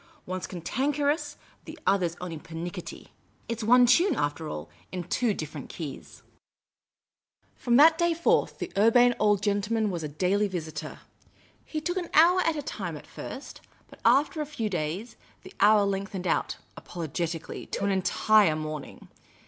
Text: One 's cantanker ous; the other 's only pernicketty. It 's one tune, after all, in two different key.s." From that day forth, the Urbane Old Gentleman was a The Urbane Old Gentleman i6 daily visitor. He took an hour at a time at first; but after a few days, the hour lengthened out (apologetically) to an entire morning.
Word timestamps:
One 0.25 0.41
's 0.41 0.47
cantanker 0.47 1.13
ous; 1.13 1.37
the 1.65 1.77
other 1.85 2.07
's 2.09 2.15
only 2.19 2.39
pernicketty. 2.39 3.09
It 3.47 3.59
's 3.59 3.63
one 3.63 3.85
tune, 3.85 4.15
after 4.15 4.49
all, 4.49 4.67
in 4.91 5.03
two 5.03 5.31
different 5.35 5.69
key.s." 5.69 6.23
From 7.55 7.75
that 7.77 7.99
day 7.99 8.15
forth, 8.15 8.57
the 8.57 8.71
Urbane 8.75 9.13
Old 9.19 9.43
Gentleman 9.43 9.91
was 9.91 10.03
a 10.03 10.07
The 10.07 10.13
Urbane 10.15 10.17
Old 10.17 10.19
Gentleman 10.21 10.39
i6 10.39 10.39
daily 10.39 10.47
visitor. 10.47 10.99
He 11.65 11.81
took 11.81 11.97
an 11.97 12.09
hour 12.15 12.39
at 12.41 12.55
a 12.55 12.63
time 12.63 12.97
at 12.97 13.05
first; 13.05 13.61
but 13.91 13.99
after 14.03 14.41
a 14.41 14.47
few 14.47 14.69
days, 14.71 15.17
the 15.43 15.53
hour 15.59 15.85
lengthened 15.85 16.25
out 16.25 16.57
(apologetically) 16.75 17.67
to 17.67 17.85
an 17.85 17.91
entire 17.91 18.55
morning. 18.55 19.07